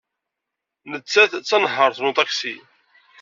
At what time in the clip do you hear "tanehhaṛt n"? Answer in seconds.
1.49-2.09